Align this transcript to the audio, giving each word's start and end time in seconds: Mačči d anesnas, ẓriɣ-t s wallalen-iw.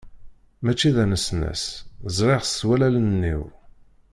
Mačči 0.63 0.89
d 0.95 0.97
anesnas, 1.03 1.63
ẓriɣ-t 2.17 2.49
s 2.57 2.59
wallalen-iw. 2.67 3.41